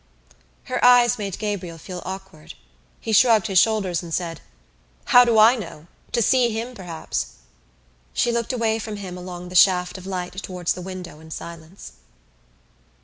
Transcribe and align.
Her 0.63 0.83
eyes 0.83 1.19
made 1.19 1.37
Gabriel 1.37 1.77
feel 1.77 2.01
awkward. 2.05 2.55
He 2.99 3.11
shrugged 3.13 3.45
his 3.45 3.59
shoulders 3.59 4.01
and 4.01 4.11
said: 4.11 4.41
"How 5.05 5.23
do 5.23 5.37
I 5.37 5.55
know? 5.55 5.85
To 6.13 6.23
see 6.23 6.49
him, 6.49 6.73
perhaps." 6.73 7.33
She 8.11 8.31
looked 8.31 8.51
away 8.51 8.79
from 8.79 8.95
him 8.95 9.15
along 9.15 9.49
the 9.49 9.55
shaft 9.55 9.99
of 9.99 10.07
light 10.07 10.41
towards 10.41 10.73
the 10.73 10.81
window 10.81 11.19
in 11.19 11.29
silence. 11.29 11.91